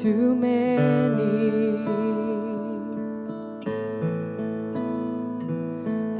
too 0.00 0.34
many. 0.34 1.50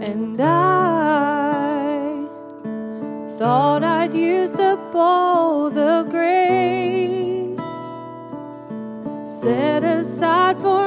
And 0.04 0.38
I 0.38 2.26
thought 3.38 3.82
I'd 3.82 4.12
used 4.12 4.60
up 4.60 4.94
all 4.94 5.70
the 5.70 6.06
grace 6.10 7.58
set 9.24 9.82
aside 9.82 10.58
for 10.60 10.79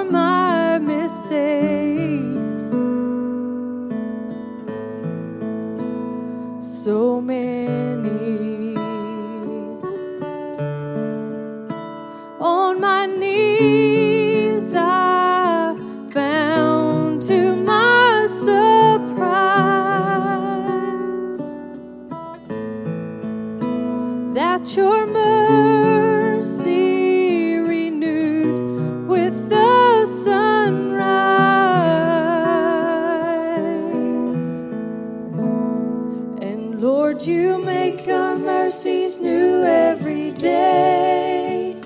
Lord, 36.84 37.22
you 37.22 37.60
make 37.60 38.06
your 38.06 38.36
mercies 38.36 39.18
new 39.18 39.64
every 39.64 40.32
day. 40.32 41.78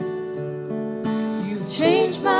You've 1.45 1.71
changed 1.71 2.23
my 2.23 2.36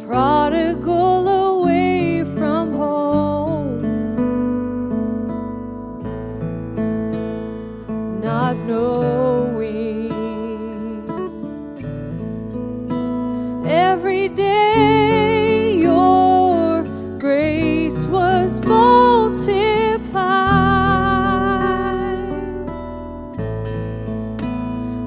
prodigal 0.00 1.28
away 1.28 2.24
from 2.36 2.72
home, 2.72 3.80
not 8.20 8.56
knowing. 8.56 10.10
Every 13.66 14.28
day 14.28 15.76
your 15.76 16.84
grace 17.18 18.04
was 18.06 18.60
multiplied. 18.64 19.52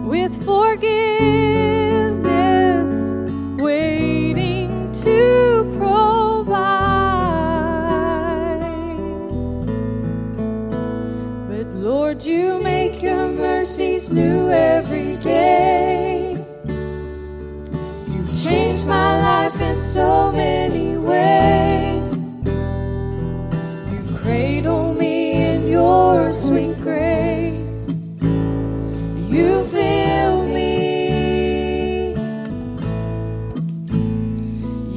With 0.06 0.34
forgiveness 0.46 1.05
Lord, 12.16 12.26
you 12.26 12.64
make 12.64 13.02
your 13.02 13.28
mercies 13.28 14.10
new 14.10 14.50
every 14.50 15.18
day. 15.18 16.38
You've 18.08 18.44
changed 18.44 18.86
my 18.86 19.20
life 19.22 19.60
in 19.60 19.80
so 19.82 20.32
many 20.32 20.96
ways. 20.96 22.16
You 23.92 24.18
cradle 24.18 24.94
me 24.94 25.34
in 25.34 25.68
your 25.68 26.32
sweet 26.32 26.78
grace. 26.80 27.90
You 29.30 29.66
fill 29.66 30.48
me. 30.48 32.14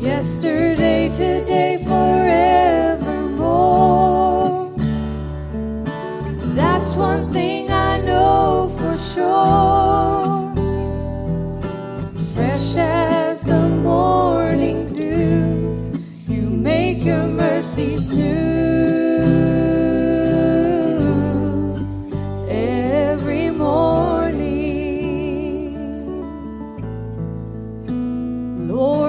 Yesterday, 0.00 1.08
today, 1.08 1.78
forevermore. 1.78 2.07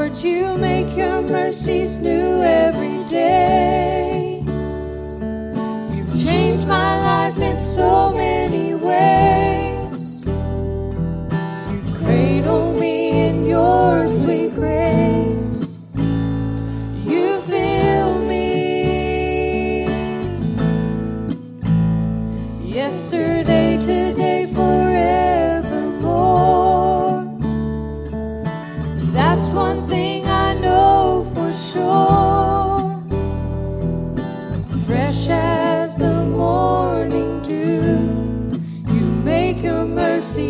Lord, 0.10 0.18
you 0.24 0.58
make 0.58 0.98
your 0.98 1.22
mercies 1.22 2.00
new 2.00 2.42
every 2.42 3.04
day. 3.10 3.89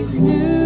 Mercies 0.09 0.19
new 0.19 0.58